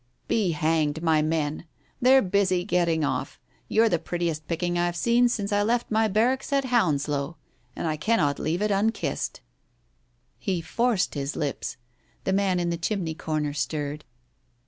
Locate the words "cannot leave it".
7.97-8.71